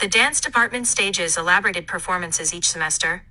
The 0.00 0.08
dance 0.08 0.40
department 0.40 0.86
stages 0.86 1.36
elaborated 1.36 1.86
performances 1.86 2.54
each 2.54 2.70
semester, 2.70 3.22